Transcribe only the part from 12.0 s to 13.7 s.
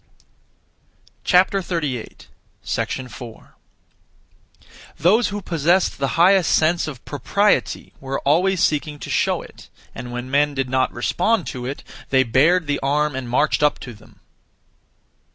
they bared the arm and marched